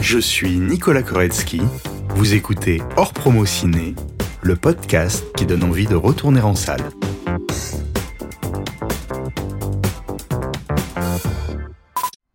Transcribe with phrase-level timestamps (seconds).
[0.00, 1.62] Je suis Nicolas Koretsky.
[2.10, 3.94] Vous écoutez Hors Promo Ciné,
[4.42, 6.82] le podcast qui donne envie de retourner en salle.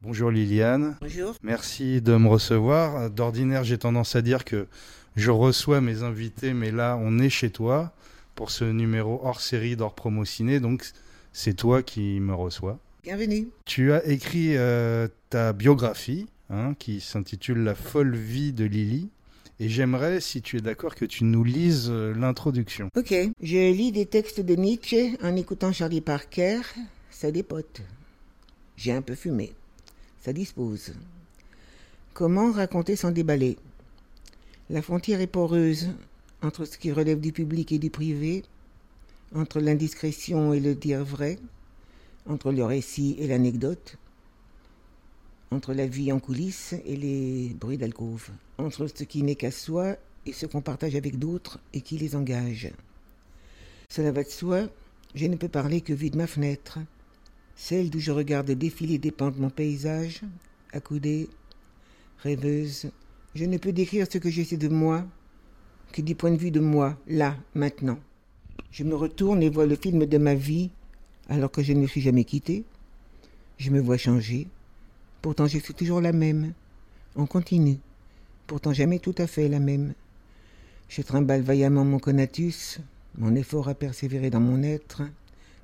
[0.01, 0.97] Bonjour Liliane.
[1.01, 1.35] Bonjour.
[1.43, 3.10] Merci de me recevoir.
[3.10, 4.68] D'ordinaire, j'ai tendance à dire que
[5.15, 7.94] je reçois mes invités, mais là, on est chez toi
[8.34, 10.84] pour ce numéro hors série d'hors promo ciné, donc
[11.34, 12.79] c'est toi qui me reçois.
[13.04, 13.49] Bienvenue.
[13.65, 19.09] Tu as écrit euh, ta biographie hein, qui s'intitule La folle vie de Lily.
[19.59, 22.89] Et j'aimerais, si tu es d'accord, que tu nous lises euh, l'introduction.
[22.95, 23.13] Ok.
[23.41, 26.61] Je lis des textes de Nietzsche en écoutant Charlie Parker.
[27.09, 27.81] Ça dépote.
[28.75, 29.53] J'ai un peu fumé.
[30.21, 30.93] Ça dispose.
[32.13, 33.57] Comment raconter sans déballer?
[34.69, 35.89] La frontière est poreuse
[36.41, 38.43] entre ce qui relève du public et du privé,
[39.33, 41.39] entre l'indiscrétion et le dire vrai,
[42.27, 43.97] entre le récit et l'anecdote,
[45.51, 49.95] entre la vie en coulisses et les bruits d'alcôve, entre ce qui n'est qu'à soi
[50.25, 52.72] et ce qu'on partage avec d'autres et qui les engage.
[53.89, 54.67] Cela va de soi,
[55.16, 56.80] je ne peux parler que vu de ma fenêtre,
[57.55, 60.22] celle d'où je regarde défiler des de mon paysage,
[60.73, 61.30] accoudée,
[62.19, 62.91] rêveuse.
[63.33, 65.05] Je ne peux décrire ce que je sais de moi
[65.91, 67.97] que du point de vue de moi, là, maintenant.
[68.72, 70.69] Je me retourne et vois le film de ma vie
[71.29, 72.63] alors que je ne me suis jamais quitté.
[73.57, 74.47] Je me vois changer.
[75.21, 76.53] Pourtant, je suis toujours la même.
[77.15, 77.79] On continue.
[78.45, 79.93] Pourtant, jamais tout à fait la même.
[80.89, 82.79] Je trimballe vaillamment mon conatus,
[83.17, 85.01] mon effort à persévérer dans mon être,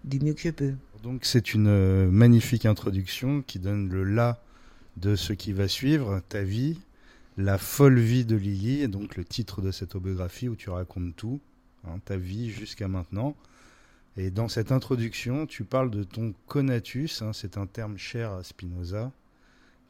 [0.04, 0.74] du mieux que je peux.
[1.02, 4.42] Donc, c'est une euh, magnifique introduction qui donne le là
[4.98, 6.80] de ce qui va suivre, ta vie,
[7.38, 11.40] la folle vie de Lily, donc le titre de cette autobiographie où tu racontes tout,
[11.86, 13.36] hein, ta vie jusqu'à maintenant.
[14.18, 18.44] Et dans cette introduction, tu parles de ton conatus, hein, c'est un terme cher à
[18.44, 19.12] Spinoza.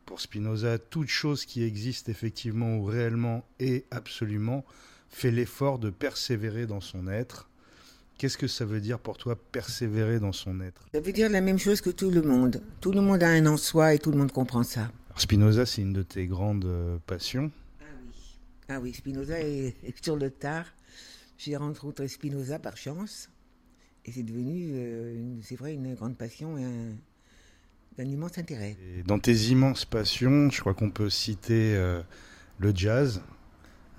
[0.05, 4.65] Pour Spinoza, toute chose qui existe effectivement ou réellement et absolument
[5.09, 7.49] fait l'effort de persévérer dans son être.
[8.17, 10.85] Qu'est-ce que ça veut dire pour toi persévérer dans son être?
[10.93, 12.61] Ça veut dire la même chose que tout le monde.
[12.79, 14.91] Tout le monde a un en soi et tout le monde comprend ça.
[15.15, 17.51] Spinoza, c'est une de tes grandes euh, passions.
[17.79, 18.39] Ah oui.
[18.69, 20.65] Ah oui, Spinoza est, sur le tard.
[21.37, 23.29] J'ai rencontré Spinoza par chance.
[24.05, 26.95] Et c'est devenu, euh, c'est vrai, une grande passion et un,
[27.99, 28.77] immense intérêt.
[29.05, 32.01] dans tes immenses passions, je crois qu'on peut citer euh,
[32.59, 33.21] le jazz,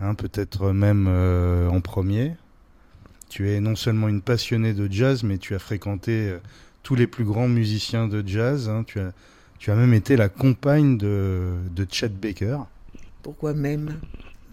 [0.00, 2.34] hein, peut-être même en premier.
[3.28, 6.36] Tu es non seulement une passionnée de jazz, mais tu as fréquenté
[6.82, 8.68] tous les plus grands musiciens de jazz.
[8.68, 8.84] Hein.
[8.86, 9.12] Tu as
[9.64, 12.58] tu as même été la compagne de, de Chet Baker.
[13.22, 13.98] Pourquoi même?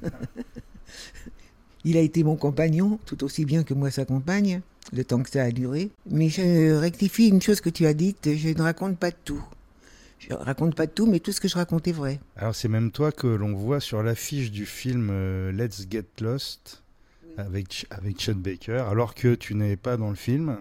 [1.84, 4.62] Il a été mon compagnon, tout aussi bien que moi sa compagne,
[4.94, 5.90] le temps que ça a duré.
[6.09, 9.44] Mais je rectifie une chose que tu as dite, je ne raconte pas tout.
[10.19, 12.19] Je raconte pas tout, mais tout ce que je raconte est vrai.
[12.35, 16.84] Alors c'est même toi que l'on voit sur l'affiche du film euh, Let's Get Lost
[17.38, 20.57] avec, avec Chet Baker, alors que tu n'es pas dans le film.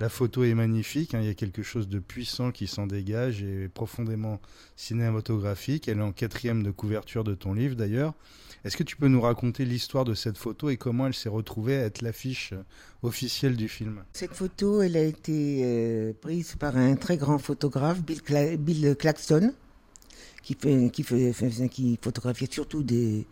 [0.00, 3.42] La photo est magnifique, hein, il y a quelque chose de puissant qui s'en dégage
[3.42, 4.40] et profondément
[4.76, 5.88] cinématographique.
[5.88, 8.14] Elle est en quatrième de couverture de ton livre d'ailleurs.
[8.64, 11.76] Est-ce que tu peux nous raconter l'histoire de cette photo et comment elle s'est retrouvée
[11.76, 12.54] à être l'affiche
[13.02, 14.04] officielle du film?
[14.12, 19.52] Cette photo, elle a été euh, prise par un très grand photographe, Bill, Claxton,
[20.42, 20.56] qui,
[22.00, 23.26] photographiait surtout des,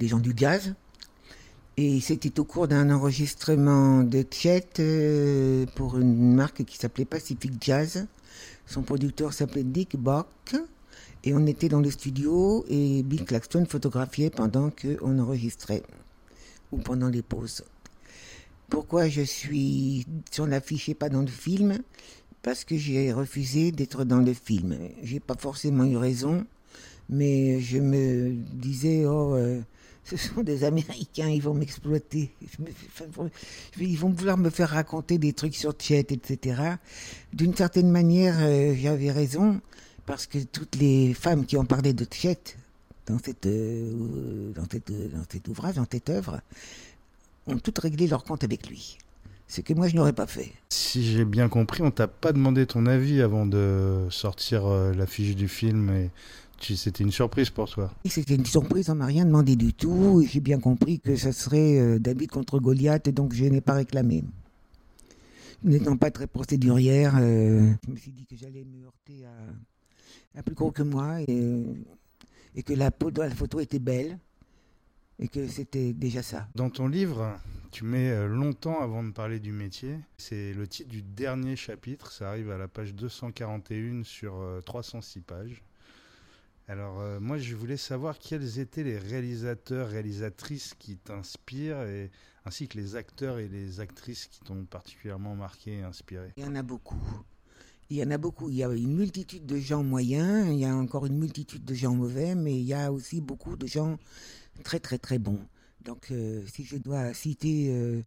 [0.00, 0.74] gens du jazz.
[1.82, 7.52] Et c'était au cours d'un enregistrement de Chet euh, pour une marque qui s'appelait Pacific
[7.58, 8.06] Jazz.
[8.66, 10.26] Son producteur s'appelait Dick Bock.
[11.24, 15.82] Et on était dans le studio et Bill Claxton photographiait pendant qu'on enregistrait
[16.70, 17.64] ou pendant les pauses.
[18.68, 21.78] Pourquoi je suis sur l'affiche et pas dans le film?
[22.42, 24.76] Parce que j'ai refusé d'être dans le film.
[25.02, 26.44] J'ai pas forcément eu raison,
[27.08, 29.62] mais je me disais, oh, euh,
[30.10, 32.32] ce sont des Américains, ils vont m'exploiter.
[33.78, 36.62] Ils vont vouloir me faire raconter des trucs sur Tchet, etc.
[37.32, 39.60] D'une certaine manière, euh, j'avais raison,
[40.06, 42.38] parce que toutes les femmes qui ont parlé de Tchet
[43.06, 46.40] dans, cette, euh, dans, dans cet ouvrage, dans cette œuvre,
[47.46, 48.98] ont toutes réglé leur compte avec lui.
[49.46, 50.52] Ce que moi, je n'aurais pas fait.
[50.68, 55.34] Si j'ai bien compris, on t'a pas demandé ton avis avant de sortir euh, l'affiche
[55.34, 56.08] du film
[56.62, 60.22] c'était une surprise pour toi C'était une surprise, on m'a rien demandé du tout.
[60.26, 63.74] J'ai bien compris que ce serait euh, David contre Goliath, et donc je n'ai pas
[63.74, 64.24] réclamé.
[65.62, 69.24] N'étant pas très procédurière, euh, je me suis dit que j'allais me heurter
[70.34, 71.64] à, plus gros que moi et,
[72.54, 74.18] et que la, la photo était belle
[75.18, 76.48] et que c'était déjà ça.
[76.54, 77.38] Dans ton livre,
[77.72, 79.96] tu mets euh, longtemps avant de parler du métier.
[80.16, 85.62] C'est le titre du dernier chapitre, ça arrive à la page 241 sur 306 pages.
[86.70, 91.84] Alors euh, moi je voulais savoir quels étaient les réalisateurs, réalisatrices qui t'inspirent,
[92.44, 96.28] ainsi que les acteurs et les actrices qui t'ont particulièrement marqué et inspiré.
[96.36, 97.02] Il y en a beaucoup.
[97.90, 98.50] Il y en a beaucoup.
[98.50, 101.74] Il y a une multitude de gens moyens, il y a encore une multitude de
[101.74, 103.98] gens mauvais, mais il y a aussi beaucoup de gens
[104.62, 105.40] très très très bons.
[105.84, 108.00] Donc euh, si je dois citer euh,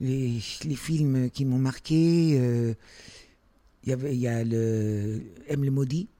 [0.00, 2.76] les, films qui m'ont marqué, il
[3.86, 6.10] y avait il y a le M le maudit,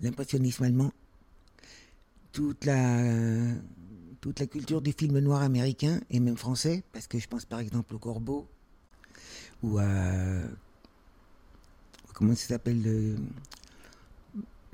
[0.00, 0.92] l'impressionnisme allemand,
[2.36, 3.02] toute la
[4.20, 7.60] toute la culture du film noir américain et même français, parce que je pense par
[7.60, 8.46] exemple au Corbeau
[9.62, 9.84] ou à
[12.12, 13.16] comment ça s'appelle le,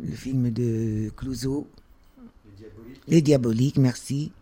[0.00, 1.68] le film de Clouseau?
[2.46, 4.32] Les Diaboliques Les Diaboliques, merci.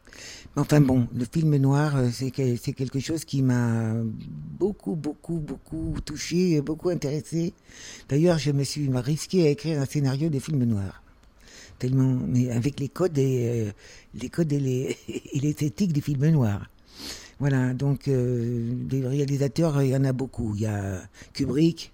[0.57, 3.95] Mais Enfin bon, le film noir, euh, c'est que- c'est quelque chose qui m'a
[4.59, 7.53] beaucoup, beaucoup, beaucoup touché, et beaucoup intéressé.
[8.09, 11.03] D'ailleurs, je me suis risqué à écrire un scénario de film noir.
[11.81, 13.73] Tellement, mais avec les codes et euh,
[14.15, 14.97] les codes et les,
[15.33, 16.71] et l'esthétique du film noir.
[17.41, 20.55] Voilà, donc euh, des réalisateurs, il y en a beaucoup.
[20.55, 21.01] Il y a
[21.33, 21.91] Kubrick,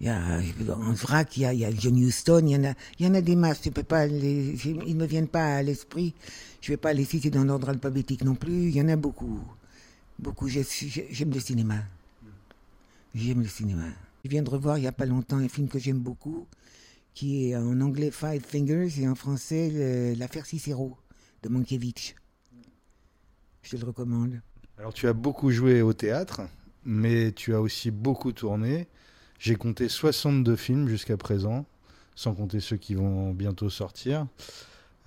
[0.00, 0.40] il y a
[0.74, 3.20] en vrac, il y a, John Huston, il y en a, il y en a
[3.20, 3.60] des masses.
[3.62, 4.56] Je peux pas les,
[4.86, 6.14] ils me viennent pas à l'esprit.
[6.62, 8.68] Je vais pas les citer dans l'ordre alphabétique non plus.
[8.70, 9.38] Il y en a beaucoup,
[10.18, 10.48] beaucoup.
[10.48, 11.76] J'ai- j'ai- J'aime le cinéma.
[13.14, 13.84] J'aime le cinéma.
[14.24, 16.46] Je viens de revoir il y a pas longtemps un film que j'aime beaucoup,
[17.14, 20.96] qui est en anglais Five Fingers et en français l'affaire Cicero
[21.42, 22.14] de Mankiewicz.
[23.62, 24.40] Je te le recommande.
[24.78, 26.42] Alors tu as beaucoup joué au théâtre,
[26.84, 28.88] mais tu as aussi beaucoup tourné.
[29.38, 31.66] J'ai compté 62 films jusqu'à présent,
[32.14, 34.26] sans compter ceux qui vont bientôt sortir.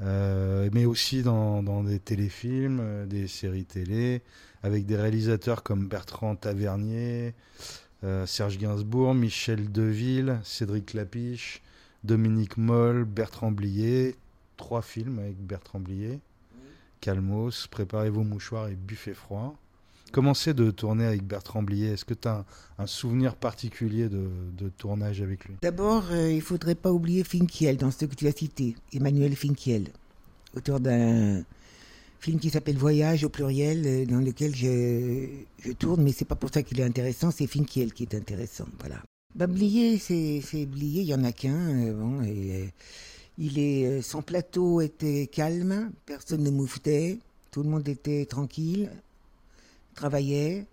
[0.02, 4.22] Euh, mais aussi dans, dans des téléfilms, euh, des séries télé,
[4.64, 7.34] avec des réalisateurs comme Bertrand Tavernier,
[8.04, 11.62] euh, Serge Gainsbourg, Michel Deville, Cédric Lapiche,
[12.04, 14.16] Dominique Moll, Bertrand Blier.
[14.58, 16.20] Trois films avec Bertrand Blier.
[17.02, 19.56] Calmos, Préparez vos mouchoirs et Buffet froid.
[20.14, 22.46] Comment c'est de tourner avec Bertrand Blier Est-ce que tu as
[22.78, 25.56] un, souvenir particulier de, tournage avec lui?
[25.64, 29.88] D'abord, euh, il faudrait pas oublier Finkiel dans ce que tu as cité, Emmanuel Finkiel,
[30.56, 31.42] auteur d'un
[32.20, 35.30] film qui s'appelle Voyage au pluriel, euh, dans lequel je,
[35.66, 38.68] je tourne, mais c'est pas pour ça qu'il est intéressant, c'est Finkiel qui est intéressant,
[38.80, 39.02] voilà.
[39.36, 42.68] Bah, c'est Blier, il y en a qu'un, euh, bon, et, euh,
[43.40, 47.18] il est, euh, son plateau était calme, personne ne mouftait,
[47.50, 48.92] tout le monde était tranquille,
[49.96, 50.68] travaillait,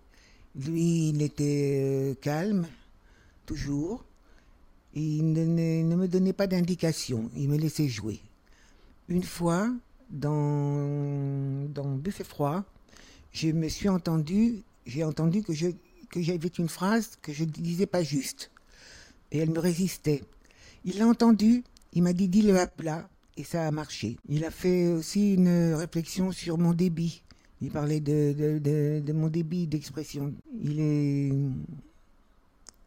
[0.55, 2.67] lui, il était calme,
[3.47, 4.03] toujours.
[4.93, 8.19] Il ne me donnait pas d'indication, il me laissait jouer.
[9.09, 9.73] Une fois,
[10.11, 12.63] dans, dans Buffet froid,
[13.31, 15.69] je me suis entendu, j'ai entendu que je
[16.11, 18.50] que j'avais une phrase que je ne disais pas juste.
[19.31, 20.23] Et elle me résistait.
[20.83, 21.63] Il l'a entendu,
[21.93, 23.07] il m'a dit dis-le à plat,
[23.37, 24.17] et ça a marché.
[24.27, 27.23] Il a fait aussi une réflexion sur mon débit.
[27.61, 30.33] Il parlait de, de, mon débit d'expression.
[30.63, 31.31] Il est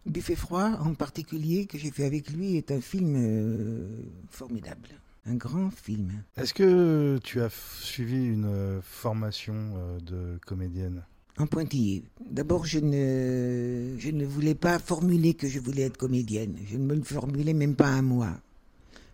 [0.06, 3.88] Buffet froid, en particulier, que j'ai fait avec lui, est un film euh,
[4.28, 4.88] formidable.
[5.26, 6.22] Un grand film.
[6.36, 7.48] Est-ce que tu as
[7.80, 11.02] suivi une euh, formation euh, de comédienne?
[11.36, 12.04] En pointillé.
[12.30, 16.56] D'abord, je ne, je ne voulais pas formuler que je voulais être comédienne.
[16.70, 18.40] Je ne me le formulais même pas à moi.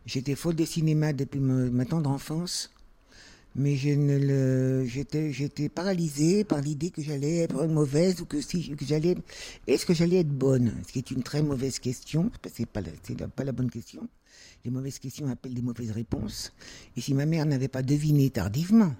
[0.04, 2.70] J'étais folle de cinéma depuis ma tendre enfance,
[3.54, 8.40] mais je ne le, j'étais, j'étais paralysée par l'idée que j'allais être mauvaise ou que
[8.40, 9.16] si, que j'allais,
[9.66, 10.74] est-ce que j'allais être bonne?
[10.86, 14.08] Ce qui est une très mauvaise question, c'est pas c'est pas la bonne question.
[14.64, 16.52] Les mauvaises questions appellent des mauvaises réponses.
[16.96, 18.94] Et si ma mère n'avait pas deviné tardivement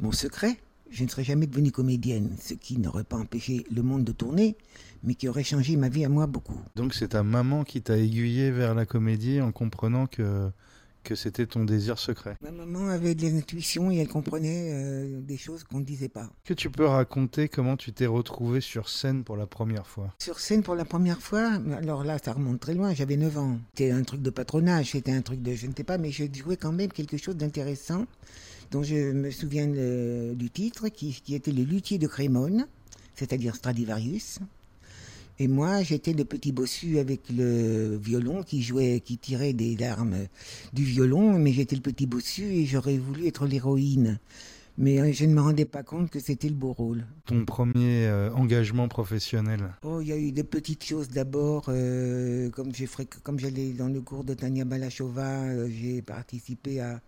[0.00, 0.58] mon secret,
[0.90, 4.56] je ne serais jamais devenue comédienne, ce qui n'aurait pas empêché le monde de tourner,
[5.02, 6.58] mais qui aurait changé ma vie à moi beaucoup.
[6.74, 10.50] Donc c'est ta maman qui t'a aiguillé vers la comédie en comprenant que,
[11.04, 12.36] que c'était ton désir secret.
[12.42, 16.28] Ma maman avait de l'intuition et elle comprenait euh, des choses qu'on ne disait pas.
[16.44, 20.12] Que tu peux raconter comment tu t'es retrouvé sur scène pour la première fois?
[20.18, 23.58] Sur scène pour la première fois, alors là ça remonte très loin, j'avais 9 ans.
[23.74, 26.24] C'était un truc de patronage, c'était un truc de je ne sais pas, mais je
[26.32, 28.06] jouais quand même quelque chose d'intéressant
[28.70, 32.66] dont je me souviens du titre, qui, qui était le luthier de Crémone,
[33.14, 34.40] c'est-à-dire Stradivarius.
[35.38, 40.16] Et moi, j'étais le petit bossu avec le violon qui jouait, qui tirait des larmes
[40.72, 44.18] du violon, mais j'étais le petit bossu et j'aurais voulu être l'héroïne.
[44.78, 47.06] Mais euh, je ne me rendais pas compte que c'était le beau rôle.
[47.24, 49.60] Ton premier euh, engagement professionnel?
[49.82, 54.24] Oh, il y a eu des petites choses d'abord, euh, comme j'allais dans le cours
[54.24, 57.00] de Tania Balachova, euh, j'ai participé à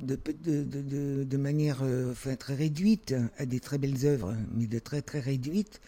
[0.00, 5.80] de, manière euh, très réduite à des très belles œuvres, mais de très très réduite,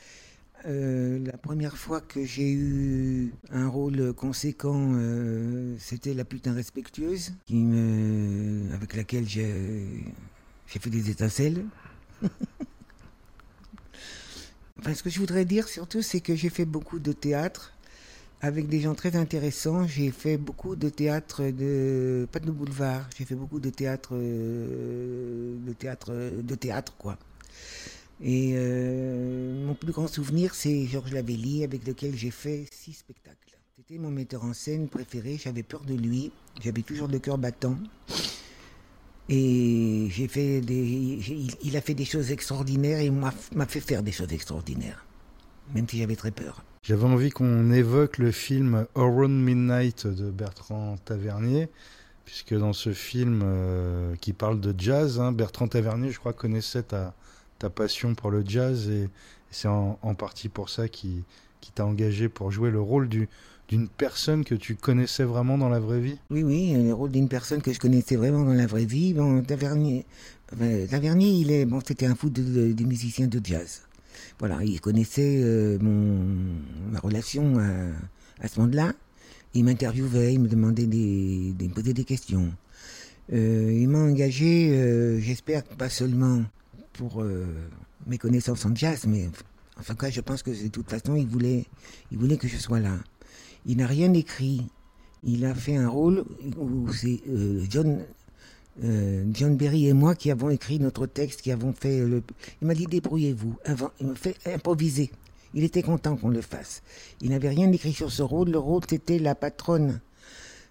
[0.66, 7.32] euh, la première fois que j'ai eu un rôle conséquent, euh, c'était La putain respectueuse,
[8.72, 9.86] avec laquelle j'ai
[10.66, 11.64] fait des étincelles.
[14.78, 17.75] enfin, ce que je voudrais dire surtout, c'est que j'ai fait beaucoup de théâtre
[18.40, 19.86] avec des gens très intéressants.
[19.86, 23.08] J'ai fait beaucoup de théâtre de pas de boulevard.
[23.16, 26.12] J'ai fait beaucoup de théâtre, euh, de théâtre,
[26.42, 27.18] de théâtre quoi.
[28.22, 33.58] Et euh, mon plus grand souvenir, c'est Georges Lavelli, avec lequel j'ai fait six spectacles.
[33.76, 35.38] C'était mon metteur en scène préféré.
[35.42, 36.32] J'avais peur de lui.
[36.62, 37.76] J'avais toujours le cœur battant.
[39.28, 41.20] Et j'ai fait des,
[41.62, 43.32] il a fait des choses extraordinaires et m'a
[43.66, 45.04] fait faire des choses extraordinaires,
[45.74, 46.62] même si j'avais très peur.
[46.86, 51.68] J'avais envie qu'on évoque le film Around Midnight de Bertrand Tavernier,
[52.24, 56.84] puisque dans ce film euh, qui parle de jazz, hein, Bertrand Tavernier, je crois, connaissait
[56.84, 57.12] ta,
[57.58, 59.08] ta passion pour le jazz et,
[59.50, 61.24] c'est en, partie pour ça qui,
[61.60, 63.28] qui t'a engagé pour jouer le rôle du,
[63.66, 67.28] d'une personne que tu connaissais vraiment dans la vraie vie Oui, oui, le rôle d'une
[67.28, 69.12] personne que je connaissais vraiment dans la vraie vie.
[69.12, 70.06] Bon, Tavernier,
[70.88, 73.85] Tavernier il est, bon, c'était un fou de, de musiciens de jazz
[74.38, 76.24] voilà, il connaissait euh, mon,
[76.90, 77.58] ma relation
[78.40, 78.92] à, ce moment-là.
[79.54, 82.52] Il m'interviewait, il me demandait des, de me poser des questions.
[83.32, 86.44] Euh, il m'a engagé, euh, j'espère pas seulement
[86.92, 87.22] pour
[88.06, 89.28] mes connaissances en jazz, mais
[89.78, 91.66] enfin cas, je pense que de toute façon, il voulait,
[92.10, 92.96] il voulait que je sois là.
[93.66, 94.62] Il n'a rien écrit.
[95.24, 96.24] Il a fait un rôle
[96.56, 97.20] où c'est
[97.68, 98.00] John
[98.84, 102.22] euh, John Berry et moi qui avons écrit notre texte, qui avons fait le...
[102.60, 103.56] Il m'a dit débrouillez-vous,
[104.00, 105.10] il m'a fait improviser.
[105.54, 106.82] Il était content qu'on le fasse.
[107.22, 108.50] Il n'avait rien écrit sur ce rôle.
[108.50, 110.00] Le rôle, c'était la patronne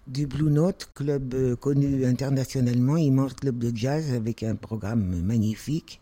[0.06, 6.00] du Blue Note, club euh, connu internationalement, immense club de jazz avec un programme magnifique,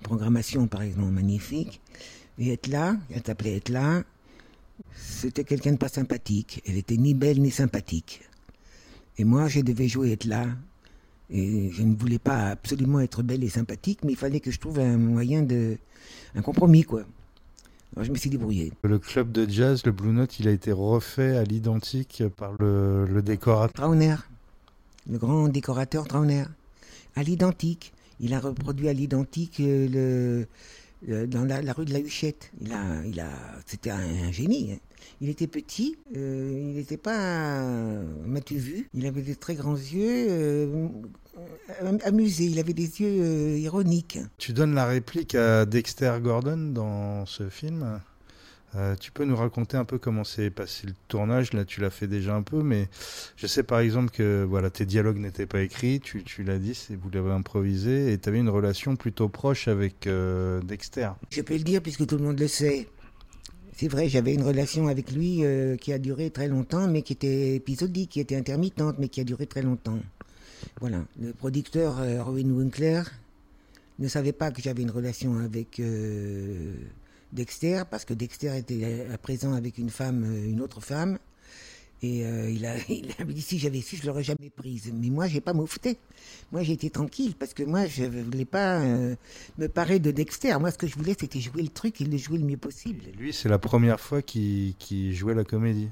[0.00, 1.80] une programmation par exemple magnifique.
[2.38, 4.02] Et être là, elle s'appelait être là,
[4.94, 6.62] c'était quelqu'un de pas sympathique.
[6.66, 8.22] Elle était ni belle ni sympathique.
[9.18, 10.46] Et moi, je devais jouer être là,
[11.30, 14.58] et je ne voulais pas absolument être belle et sympathique, mais il fallait que je
[14.58, 15.76] trouve un moyen de.
[16.34, 17.02] un compromis, quoi.
[17.94, 18.72] Alors je me suis débrouillé.
[18.82, 23.04] Le club de jazz, le Blue Note, il a été refait à l'identique par le,
[23.06, 23.86] le décorateur.
[23.86, 24.14] Trauner,
[25.10, 26.44] le grand décorateur Trauner.
[27.16, 27.92] À l'identique.
[28.20, 30.44] Il a reproduit à l'identique euh,
[31.06, 32.52] le, dans la, rue de la Huchette.
[32.60, 33.30] Il a, il a,
[33.66, 34.72] c'était un, génie.
[34.72, 34.78] Hein.
[35.20, 37.62] Il était petit, euh, il n'était pas,
[38.24, 40.88] m'as-tu vu Il avait des très grands yeux, euh,
[42.04, 42.44] amusés.
[42.44, 44.18] Il avait des yeux ironiques.
[44.38, 48.00] Tu donnes la réplique à Dexter Gordon dans ce film.
[48.76, 51.90] Euh, tu peux nous raconter un peu comment s'est passé le tournage Là, tu l'as
[51.90, 52.88] fait déjà un peu, mais
[53.36, 56.78] je sais par exemple que voilà, tes dialogues n'étaient pas écrits, tu, tu l'as dit,
[56.90, 61.10] vous l'avez improvisé, et tu avais une relation plutôt proche avec euh, Dexter.
[61.30, 62.86] Je peux le dire puisque tout le monde le sait.
[63.80, 67.14] C'est vrai, j'avais une relation avec lui euh, qui a duré très longtemps, mais qui
[67.14, 69.98] était épisodique, qui était intermittente, mais qui a duré très longtemps.
[70.80, 73.02] Voilà, le producteur Rowan Winkler
[73.98, 75.80] ne savait pas que j'avais une relation avec
[77.32, 81.18] Dexter, parce que Dexter était à présent avec une euh, une autre femme.
[82.02, 84.92] Et euh, il, a, il a dit si j'avais su, je l'aurais jamais prise.
[84.94, 85.98] Mais moi, j'ai pas moufté.
[86.52, 89.14] Moi, j'ai été tranquille parce que moi, je voulais pas euh,
[89.58, 90.56] me parer de Dexter.
[90.58, 93.04] Moi, ce que je voulais, c'était jouer le truc et le jouer le mieux possible.
[93.18, 94.74] lui, c'est la première fois qu'il
[95.14, 95.88] jouait la comédie.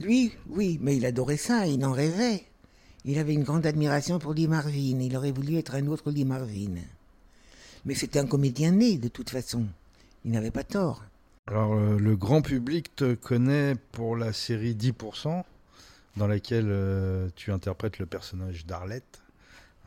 [0.00, 1.66] Lui, oui, mais il adorait ça.
[1.66, 2.44] Il en rêvait.
[3.04, 5.00] Il avait une grande admiration pour Lee Marvin.
[5.00, 6.74] Il aurait voulu être un autre Lee Marvin.
[7.84, 9.66] Mais c'était un comédien né, de toute façon
[10.24, 11.02] il n'avait pas tort.
[11.48, 15.44] Alors, euh, le grand public te connaît pour la série 10%,
[16.18, 19.22] dans laquelle euh, tu interprètes le personnage d'Arlette,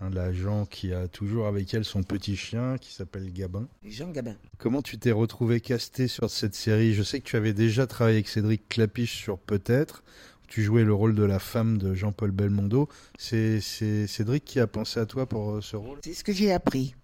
[0.02, 3.68] hein, l'agent qui a toujours avec elle son petit chien qui s'appelle Gabin.
[3.86, 4.38] Jean Gabin.
[4.58, 6.96] Comment tu t'es retrouvé casté sur cette série?
[6.96, 10.04] Je sais que tu avais déjà travaillé avec Cédric Clapiche sur Peut-être.
[10.48, 12.90] Tu jouais le rôle de la femme de Jean-Paul Belmondo.
[13.20, 16.00] C'est Cédric qui a pensé à toi pour euh, ce rôle?
[16.04, 16.96] C'est ce que j'ai appris.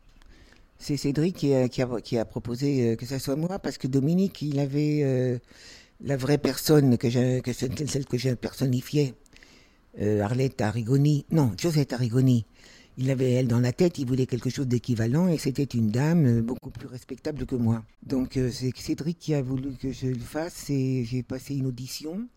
[0.79, 5.01] C'est Cédric qui a, proposé euh, que ça soit moi parce que Dominique, il avait
[5.03, 5.39] euh,
[6.01, 9.15] la vraie personne que, que celle que j'ai personnifiée,
[9.99, 12.45] euh, Arlette Arrigoni, non, Josette Arrigoni.
[12.99, 16.41] Il avait elle dans la tête, il voulait quelque chose d'équivalent et c'était une dame
[16.41, 17.83] beaucoup plus respectable que moi.
[18.03, 22.27] Donc c'est Cédric qui a voulu que je le fasse et j'ai passé une audition.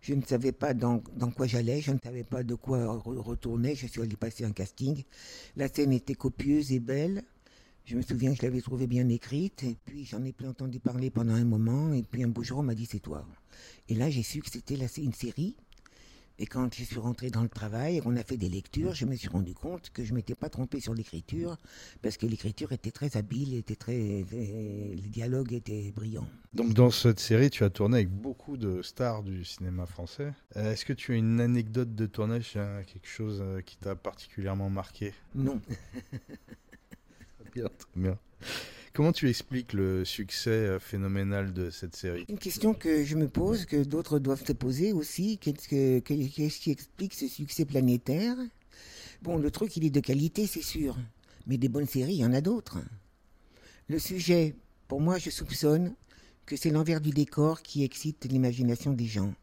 [0.00, 3.74] Je ne savais pas dans, dans quoi j'allais, je ne savais pas de quoi retourner,
[3.74, 5.02] je suis allé passer un casting.
[5.56, 7.24] La scène était copieuse et belle.
[7.88, 10.78] Je me souviens que je l'avais trouvée bien écrite, et puis j'en ai plus entendu
[10.78, 13.26] parler pendant un moment, et puis un beau jour on m'a dit c'est toi.
[13.88, 15.56] Et là j'ai su que c'était une série
[16.38, 19.06] Et quand je suis rentré dans le travail et qu'on a fait des lectures, je
[19.06, 21.56] me suis rendu compte que je m'étais pas trompé sur l'écriture,
[22.02, 26.28] parce que l'écriture était très habile, était très, les dialogues étaient brillants.
[26.52, 30.34] Donc dans cette série, tu as tourné avec beaucoup de stars du cinéma français.
[30.56, 33.96] Euh, Est-ce que tu as une anecdote de tournage, euh, quelque chose euh, qui t'a
[33.96, 35.14] particulièrement marqué?
[35.34, 35.62] Non.
[37.58, 38.18] Bien, très bien.
[38.92, 42.24] Comment tu expliques le succès euh, phénoménal de cette série?
[42.28, 45.38] Une question que je me pose, que d'autres doivent se poser aussi.
[45.38, 48.36] Qu'est-ce que- que- qu'est-ce qui explique ce succès planétaire?
[49.22, 50.96] Bon, le truc, il est de qualité, c'est sûr.
[51.46, 52.78] Mais des bonnes séries, il y en a d'autres.
[53.88, 54.54] Le sujet,
[54.86, 55.94] pour moi, je soupçonne
[56.46, 59.34] que c'est l'envers du décor qui excite l'imagination des gens.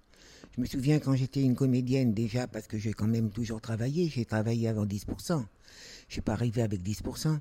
[0.55, 4.07] Je me souviens quand j'étais une comédienne déjà, parce que j'ai quand même toujours travaillé,
[4.10, 5.45] j'ai travaillé avant 10%.
[6.07, 7.39] Je suis pas arrivé avec 10%.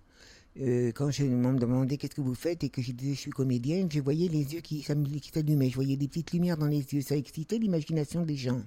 [0.61, 3.31] Euh, quand je me demandais qu'est-ce que vous faites et que je disais je suis
[3.33, 7.01] comédienne, je voyais les yeux qui s'allumaient, je voyais des petites lumières dans les yeux,
[7.01, 8.63] ça excitait l'imagination des gens.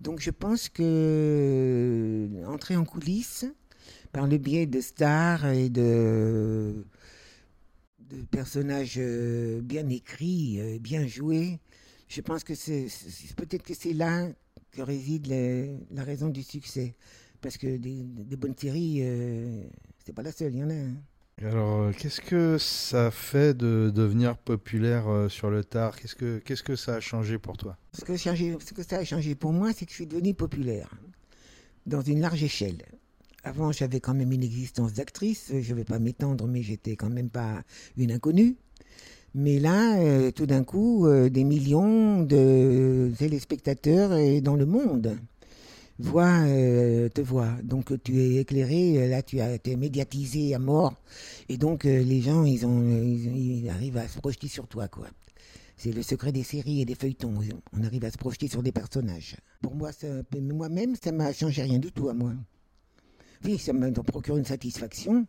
[0.00, 3.44] Donc je pense que euh, entrer en coulisses
[4.10, 6.86] par le biais de stars et de,
[8.30, 11.60] personnages euh, bien écrits, bien joués,
[12.08, 12.88] je pense que c'est
[13.36, 14.28] peut-être que c'est là
[14.70, 15.26] que réside
[15.90, 16.94] la, raison du succès.
[17.42, 19.02] Parce que des, bonnes séries,
[20.04, 20.74] c'est pas la seule, il y en a.
[20.74, 20.94] hein.
[21.42, 25.96] Alors, euh, qu'est-ce que ça fait de devenir populaire euh, sur le tard?
[25.98, 27.76] Qu'est-ce que ça a changé pour toi?
[27.98, 30.34] Ce que, changé- ce que ça a changé pour moi, c'est que je suis devenu
[30.34, 30.90] populaire
[31.86, 32.82] dans une large échelle.
[33.44, 35.50] Avant, j'avais quand même une existence d'actrice.
[35.60, 37.62] Je ne vais pas m'étendre, mais j'étais quand même pas
[37.96, 38.54] une inconnue.
[39.34, 45.16] Mais là, euh, tout d'un coup, euh, des millions de téléspectateurs euh, dans le monde
[46.02, 47.56] voient, euh, te voient.
[47.62, 50.94] Donc tu es éclairé, euh, là tu as été médiatisé à mort.
[51.48, 54.88] Et donc euh, les gens, ils, ont, ils, arrivent à se projeter sur toi.
[55.76, 57.34] C'est le secret des séries et des feuilletons.
[57.72, 59.36] On arrive à se projeter sur des personnages.
[59.62, 59.90] Pour moi,
[60.40, 62.32] moi-même, ça m'a changé rien du tout à moi.
[63.44, 65.26] Oui, ça me procure une satisfaction.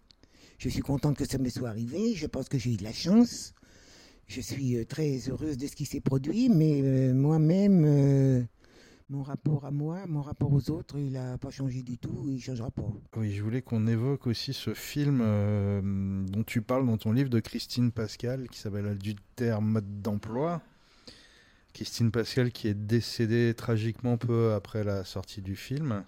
[0.59, 2.13] Je suis contente que ça me soit arrivé.
[2.13, 3.53] Je pense que j'ai eu de la chance.
[4.27, 8.47] Je suis euh, très heureuse de ce qui s'est produit, mais moi-même,
[9.09, 12.35] mon rapport à moi, mon rapport aux autres, il n'a pas changé du tout, il
[12.35, 12.83] ne changera pas.
[13.15, 15.81] Oui, je voulais qu'on évoque aussi ce film euh,
[16.27, 20.61] dont tu parles dans ton livre de Christine Pascal qui s'appelle Adultère mode d'emploi.
[21.73, 26.03] Christine Pascal qui est décédée tragiquement peu après la sortie du film.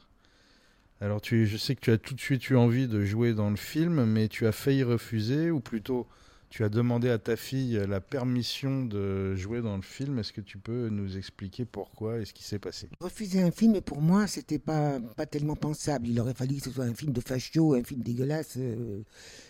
[1.01, 3.49] Alors tu, je sais que tu as tout de suite eu envie de jouer dans
[3.49, 6.07] le film, mais tu as failli refuser, ou plutôt
[6.55, 10.19] tu as demandé à ta fille la permission de jouer dans le film.
[10.19, 12.87] Est-ce que tu peux nous expliquer pourquoi et ce qui s'est passé?
[13.01, 16.07] Refuser un film, pour moi, c'était pas, pas tellement pensable.
[16.07, 19.01] Il aurait fallu que ce soit un film de facho, un film dégueulasse, euh,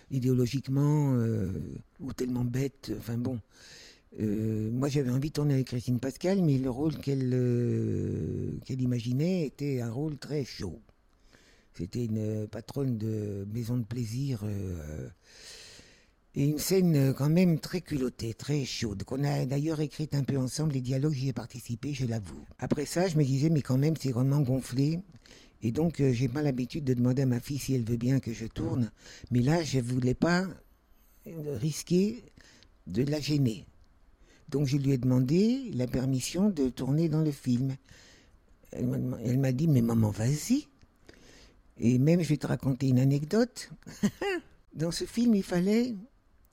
[0.10, 1.52] idéologiquement, euh,
[2.00, 2.92] ou tellement bête.
[2.98, 3.40] Enfin bon.
[4.20, 7.36] Euh, moi, j'avais envie de tourner avec Christine Pascal, mais le rôle qu'elle
[8.68, 10.82] imaginait était un rôle très chaud.
[11.76, 14.44] C'était une patronne de maison de plaisir.
[16.38, 20.24] Et une scène euh, quand même très culottée, très chaude, qu'on a d'ailleurs écrite un
[20.24, 22.44] peu ensemble, les dialogues, j'y ai participé, je l'avoue.
[22.60, 25.00] Après ça, je me disais, mais quand même, c'est vraiment gonflé.
[25.62, 28.20] Et donc, euh, j'ai pas l'habitude de demander à ma fille si elle veut bien
[28.20, 28.92] que je tourne.
[29.32, 30.46] Mais là, je voulais pas
[31.26, 32.22] risquer
[32.86, 33.66] de la gêner.
[34.50, 37.78] Donc, je lui ai demandé la permission de tourner dans le film.
[38.72, 40.68] Elle m'a dit, mais maman, vas-y.
[41.80, 43.72] Et même, je vais te raconter une anecdote.
[44.74, 45.96] Dans ce film, il fallait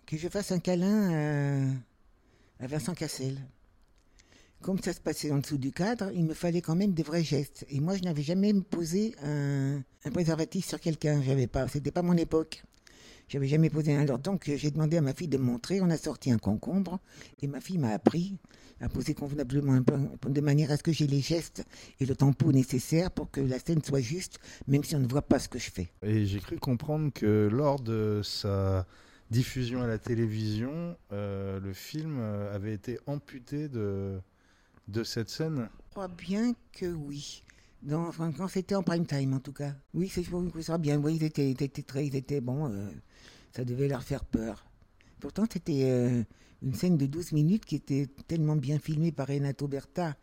[0.06, 1.74] que je fasse un câlin
[2.60, 3.38] à, Vincent Cassel.
[4.60, 7.24] Comme ça se passait en dessous du cadre, il me fallait quand même des vrais
[7.24, 7.66] gestes.
[7.68, 11.20] Et moi, je n'avais jamais posé un, un préservatif sur quelqu'un.
[11.22, 12.62] J'avais pas, c'était pas mon époque.
[13.28, 14.00] J'avais jamais posé un.
[14.00, 15.80] Alors donc, j'ai demandé à ma fille de me montrer.
[15.80, 17.00] On a sorti un concombre
[17.40, 18.36] et ma fille m'a appris
[18.82, 19.96] à poser convenablement un peu,
[20.28, 21.64] de manière à ce que j'ai les gestes
[22.00, 25.22] et le tempo nécessaire pour que la scène soit juste, même si on ne voit
[25.22, 25.88] pas ce que je fais.
[26.02, 28.86] Et j'ai cru comprendre que lors de sa
[29.32, 34.20] diffusion à la télévision, euh, le film euh, avait été amputé de,
[34.88, 35.68] de cette scène.
[35.86, 37.42] Je crois bien que oui.
[37.82, 39.74] Dans, enfin, quand c'était en prime time, en tout cas.
[39.94, 40.22] Oui, c'est
[40.62, 40.98] ça bien.
[41.00, 42.70] Oui, ils étaient, ils étaient très, ils étaient bons.
[42.70, 42.90] euh,
[43.56, 44.64] ça devait leur faire peur.
[45.20, 46.22] Pourtant, c'était euh,
[46.62, 50.16] une scène de 12 minutes qui était tellement bien filmée par Renato Berta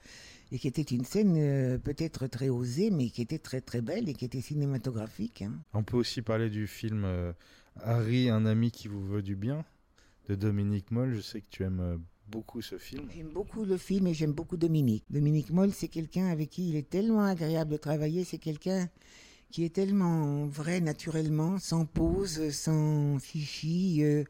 [0.52, 4.08] et qui était une scène euh, peut-être très osée, mais qui était très très belle
[4.10, 5.42] et qui était cinématographique.
[5.44, 5.54] hein.
[5.74, 7.06] On peut aussi parler du film
[7.84, 9.66] Harry, un ami qui vous veut du bien,
[10.28, 11.14] de Dominique Moll.
[11.16, 13.08] Je sais que tu aimes euh, beaucoup ce film.
[13.16, 15.06] J'aime beaucoup le film et j'aime beaucoup Dominique.
[15.10, 18.24] Dominique Moll, c'est quelqu'un avec qui il est tellement agréable de travailler.
[18.24, 18.90] C'est quelqu'un
[19.52, 24.04] qui est tellement vrai naturellement, sans pause, sans chichi.
[24.04, 24.24] euh,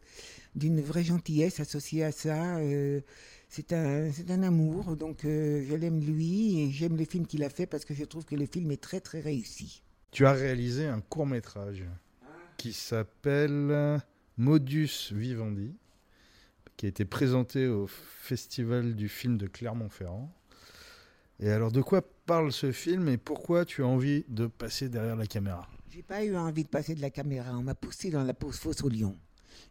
[0.55, 2.57] d'une vraie gentillesse associée à ça.
[2.57, 3.01] Euh,
[3.47, 7.43] c'est un, c'est un amour, donc euh, je l'aime lui et j'aime le film qu'il
[7.43, 9.81] a fait parce que je trouve que le film est très très réussi.
[10.11, 11.83] Tu as réalisé un court métrage
[12.59, 14.01] qui s'appelle
[14.35, 15.77] Modus Vivendi,
[16.75, 20.29] qui a été présenté au Festival du film de Clermont-Ferrand.
[21.39, 25.15] Et alors, de quoi parle ce film et pourquoi tu as envie de passer derrière
[25.15, 25.69] la caméra?
[25.89, 27.57] J'ai pas eu envie de passer de la caméra.
[27.57, 29.17] On m'a poussé dans la pause fosse au lion.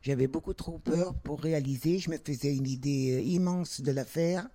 [0.03, 1.99] J'avais beaucoup trop peur pour réaliser.
[1.99, 4.49] Je me faisais une idée euh, immense de l'affaire.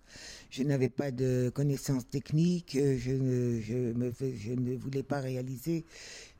[0.49, 2.75] Je n'avais pas de connaissances techniques.
[2.75, 5.85] Euh, je ne, voulais pas réaliser.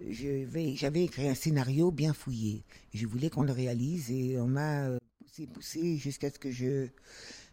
[0.09, 2.63] J'avais écrit un scénario bien fouillé.
[2.93, 6.87] Je voulais qu'on le réalise et on m'a euh, poussé, poussé jusqu'à ce que je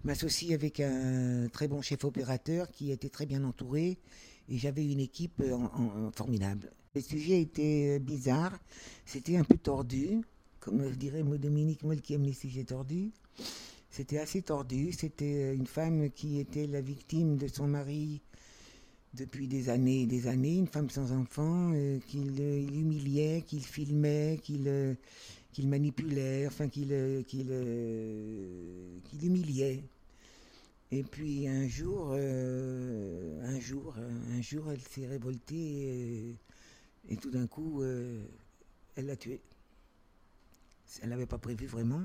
[0.04, 3.98] m'associe avec un très bon chef opérateur qui était très bien entouré
[4.48, 5.42] et j'avais une équipe
[6.14, 6.72] formidable.
[6.94, 8.58] Le sujet était bizarre,
[9.04, 10.22] c'était un peu tordu,
[10.60, 13.10] comme dirait Dominique Moll qui aime les sujets tordus.
[13.90, 18.20] C'était assez tordu, c'était une femme qui était la victime de son mari
[19.14, 24.38] depuis des années et des années, une femme sans enfant, euh, qu'il humiliait, qu'il filmait,
[24.42, 24.94] qu'il euh,
[25.64, 27.22] manipulait, enfin qu'il euh,
[29.22, 29.82] humiliait.
[30.92, 33.94] Et puis un jour, un jour,
[34.32, 36.34] un jour, elle s'est révoltée et,
[37.08, 39.40] et, tout d'un coup, elle l'a tué.
[41.02, 42.02] Elle n'avait pas prévu vraiment.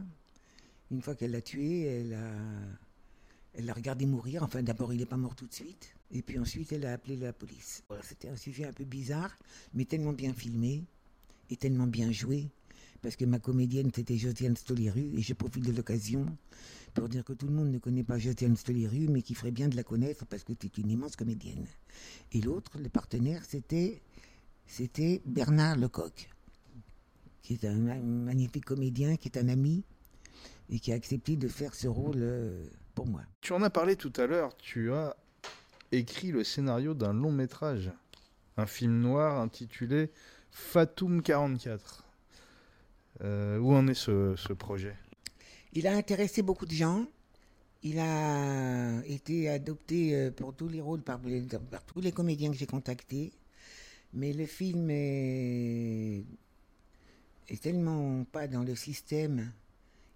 [0.92, 1.82] Une fois qu'elle l'a tué,
[3.54, 4.44] elle l'a regardé mourir.
[4.44, 5.96] Enfin, d'abord, il n'est pas mort tout de suite.
[6.12, 7.84] Et puis ensuite, elle a appelé la police.
[8.04, 9.36] C'était un sujet un peu bizarre,
[9.74, 10.84] mais tellement bien filmé
[11.50, 12.50] et tellement bien joué.
[13.02, 16.26] Parce que ma comédienne, c'était Josiane Stoliru, et je profite de l'occasion
[16.94, 19.68] pour dire que tout le monde ne connaît pas Josiane Stoliru, mais qu'il ferait bien
[19.68, 21.66] de la connaître parce que c'est une immense comédienne.
[22.32, 24.02] Et l'autre, le partenaire, c'était
[25.26, 26.30] Bernard Lecoq
[27.46, 29.84] qui est un magnifique comédien, qui est un ami,
[30.70, 33.22] et qui a accepté de faire ce rôle euh, pour moi.
[33.42, 35.16] Tu en as parlé tout à l'heure, tu as
[35.92, 37.92] écrit le scénario d'un long métrage,
[38.58, 40.10] un film noir intitulé
[40.50, 42.04] Fatoum 44.
[43.24, 44.96] Euh, où en est ce, projet?
[45.72, 47.06] Il a intéressé beaucoup de gens.
[47.84, 51.20] Il a été adopté euh, pour tous les rôles par,
[51.70, 53.32] par tous les comédiens que j'ai contactés.
[54.14, 56.26] Mais le film est
[57.48, 59.52] est tellement pas dans le système,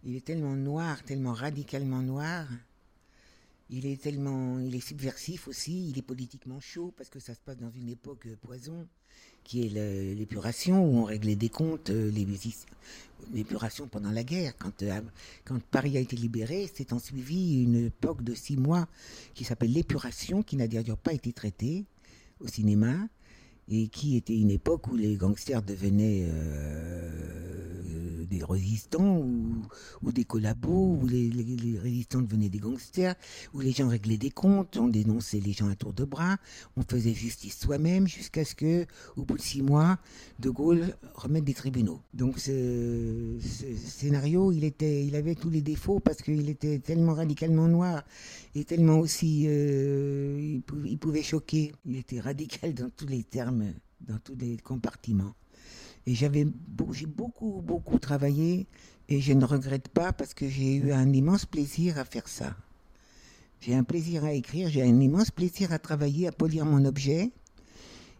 [0.03, 2.47] il est tellement noir, tellement radicalement noir,
[3.69, 7.39] il est tellement, il est subversif aussi, il est politiquement chaud parce que ça se
[7.39, 8.87] passe dans une époque euh, poison
[9.43, 12.11] qui est l'épuration où on réglait des comptes, euh,
[13.33, 14.53] l'épuration pendant la guerre.
[14.57, 15.01] Quand, euh,
[15.43, 18.87] quand Paris a été libéré, c'est en suivi une époque de six mois
[19.33, 21.85] qui s'appelle l'épuration, qui n'a d'ailleurs pas été traitée
[22.39, 23.07] au cinéma
[23.69, 27.09] et qui était une époque où les gangsters devenaient euh,
[28.29, 31.29] des résistants ou, des collabos, où les,
[31.79, 33.15] résistants devenaient des gangsters,
[33.53, 36.37] où les gens réglaient des comptes, on dénonçait les gens à tour de bras,
[36.77, 38.85] on faisait justice soi-même jusqu'à ce que,
[39.17, 39.97] au bout de six mois,
[40.39, 42.01] De Gaulle remette des tribunaux.
[42.13, 47.13] Donc ce, ce scénario, il était, il avait tous les défauts parce qu'il était tellement
[47.13, 48.03] radicalement noir
[48.55, 51.73] et tellement aussi, euh, il pouvait choquer.
[51.85, 55.35] Il était radical dans tous les termes dans tous les compartiments.
[56.05, 56.47] Et j'avais,
[56.91, 58.67] j'ai beaucoup, beaucoup travaillé
[59.09, 62.55] et je ne regrette pas parce que j'ai eu un immense plaisir à faire ça.
[63.61, 67.31] J'ai un plaisir à écrire, j'ai un immense plaisir à travailler, à polir mon objet.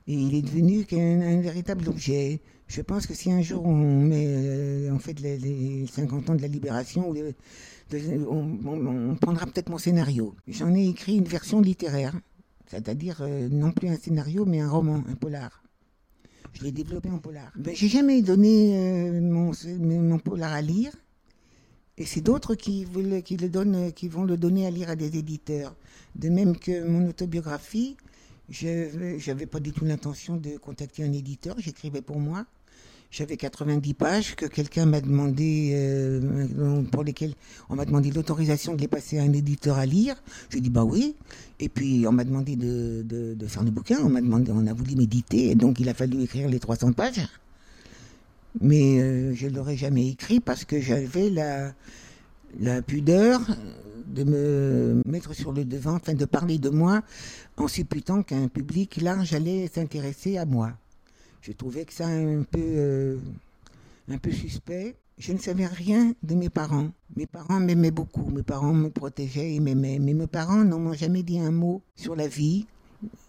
[0.08, 2.42] Et il est devenu un, véritable objet.
[2.68, 6.42] Je pense que si un jour on met, euh, en fait, les, 50 ans de
[6.42, 7.14] la libération,
[8.30, 10.36] on, prendra peut-être mon scénario.
[10.48, 12.16] J'en ai écrit une version littéraire
[12.70, 15.64] c'est-à-dire euh, non plus un scénario, mais un roman, un polar.
[16.54, 17.52] Je l'ai développé en polar.
[17.56, 20.92] Ben, j'ai jamais donné euh, mon, polar à lire,
[21.98, 22.88] et c'est d'autres qui,
[23.26, 25.76] qui, le donnent, qui vont le donner à lire à des éditeurs.
[26.16, 27.98] De même que mon autobiographie,
[28.50, 32.46] je n'avais pas du tout l'intention de contacter un éditeur, j'écrivais pour moi.
[33.12, 37.34] J'avais 90 pages que quelqu'un m'a demandé, euh, pour lesquelles
[37.68, 40.16] on m'a demandé l'autorisation de les passer à un éditeur à lire.
[40.52, 41.16] J'ai dit bah oui.
[41.60, 43.98] Et puis on m'a demandé de, faire le bouquin.
[44.04, 45.50] On m'a demandé, on a voulu méditer.
[45.50, 47.28] Et donc il a fallu écrire les 300 pages.
[48.62, 51.74] Mais euh, je l'aurais jamais écrit parce que j'avais la,
[52.60, 53.42] la pudeur
[54.06, 57.02] de me mettre sur le devant, enfin de parler de moi
[57.58, 60.74] en supputant qu'un public large allait s'intéresser à moi.
[61.42, 63.18] Je trouvais que ça un peu, euh,
[64.10, 64.96] un peu suspect.
[65.18, 66.90] Je ne savais rien de mes parents.
[67.16, 68.30] Mes parents m'aimaient beaucoup.
[68.30, 70.00] Mes parents me protégeaient et m'aimaient.
[70.00, 72.66] Mais mes parents n'ont jamais dit un mot sur la vie.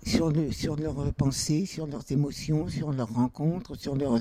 [0.05, 4.18] sur, le, sur leurs pensées, sur leurs émotions, sur leurs rencontres, sur leurs,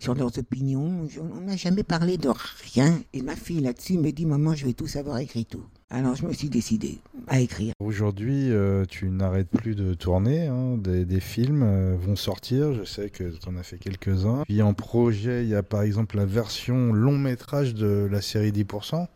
[0.00, 1.06] sur leurs opinions.
[1.20, 2.30] on n'a jamais parlé de
[2.74, 2.98] rien.
[3.12, 5.64] Et ma fille là-dessus me dit, maman, je vais tout savoir, écrit tout.
[5.90, 6.98] Alors je me suis décidé
[7.28, 7.72] à écrire.
[7.80, 10.46] Aujourd'hui, euh, tu n'arrêtes plus de tourner.
[10.46, 10.76] Hein.
[10.76, 12.74] des, films euh, vont sortir.
[12.74, 14.42] Je sais que tu en as fait quelques-uns.
[14.44, 18.52] Puis en projet, il y a par exemple la version long métrage de la série
[18.52, 19.06] 10%.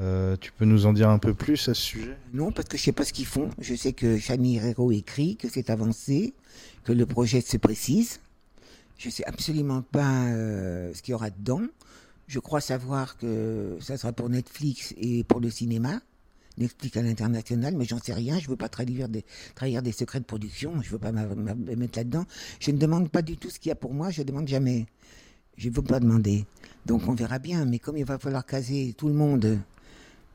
[0.00, 2.16] Euh, tu peux nous en dire un peu plus à ce sujet?
[2.34, 3.48] Non, parce que je sais pas ce qu'ils font.
[3.58, 6.34] Je sais que Chani Herrero écrit, que c'est avancé,
[6.84, 8.20] que le projet se précise.
[8.98, 11.62] Je sais absolument pas ce qu'il y aura dedans.
[12.30, 16.00] Je crois savoir que ça sera pour Netflix et pour le cinéma.
[16.58, 18.38] Netflix à l'international, mais j'en sais rien.
[18.38, 19.24] Je veux pas trahir des,
[19.90, 20.80] secrets de production.
[20.80, 22.24] Je veux pas me mettre là-dedans.
[22.60, 24.10] Je ne demande pas du tout ce qu'il y a pour moi.
[24.10, 24.86] Je demande jamais.
[25.56, 26.44] Je ne veux pas demander.
[26.86, 27.64] Donc on verra bien.
[27.64, 29.58] Mais comme il va falloir caser tout le monde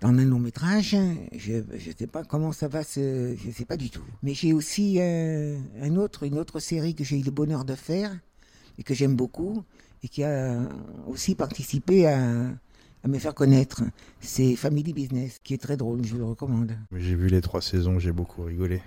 [0.02, 0.98] dans un long métrage,
[1.32, 4.04] je ne sais pas comment ça va se, je sais pas du tout.
[4.22, 5.58] Mais j'ai aussi euh,
[5.96, 8.20] autre, une autre série que j'ai eu le bonheur de faire
[8.78, 9.64] et que j'aime beaucoup
[10.06, 10.60] et qui a
[11.08, 12.20] aussi participé à,
[13.04, 13.82] à me faire connaître.
[14.22, 16.74] C'est Family Business, qui est très drôle, je vous le recommande.
[16.96, 18.82] J'ai vu les trois saisons, j'ai beaucoup rigolé.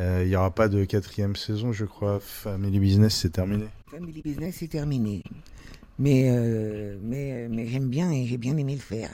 [0.00, 2.20] Euh, il n'y aura pas de quatrième saison, je crois.
[2.20, 3.66] Family Business, c'est terminé.
[3.90, 5.22] Family Business, c'est terminé.
[5.98, 9.10] Mais, euh, mais, mais j'aime bien et j'ai bien aimé le faire.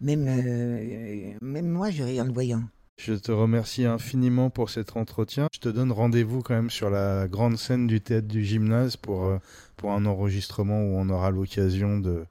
[0.00, 2.64] Même, euh, même moi, je ris en le voyant.
[3.02, 5.48] Je te remercie infiniment pour cet entretien.
[5.54, 9.24] Je te donne rendez-vous quand même sur la grande scène du théâtre du gymnase pour,
[9.24, 9.38] euh,
[9.84, 12.26] un enregistrement où on aura l'occasion de,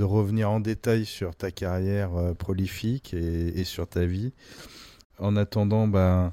[0.00, 4.32] revenir en détail sur ta carrière euh, prolifique et, et, sur ta vie.
[5.18, 6.32] En attendant, ben,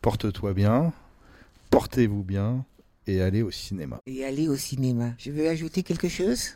[0.00, 0.92] porte-toi bien,
[1.70, 2.64] portez-vous bien
[3.08, 4.00] et allez au cinéma.
[4.06, 5.14] Et allez au cinéma.
[5.18, 6.52] Je veux ajouter quelque chose?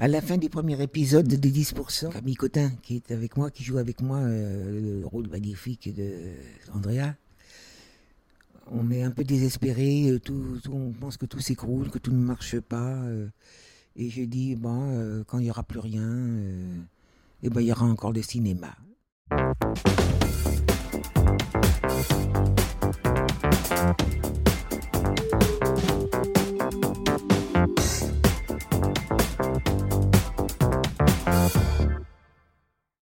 [0.00, 3.62] à la fin du premier épisode des 10%, Camille Cotin, qui est avec moi, qui
[3.62, 6.10] joue avec moi euh, le rôle magnifique de
[6.72, 7.12] Andrea,
[8.72, 10.18] on est un peu désespéré, euh,
[10.72, 12.94] on pense que tout s'écroule, que tout ne marche pas.
[12.94, 13.28] Euh,
[13.94, 16.08] et je dis, bon, quand il n'y aura plus rien,
[17.42, 18.74] eh ben, il y aura encore le cinéma.